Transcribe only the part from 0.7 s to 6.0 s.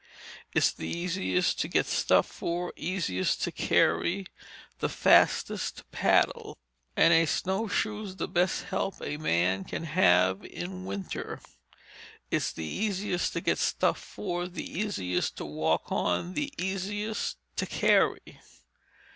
the easiest to get stuff for, easiest to carry, the fastest to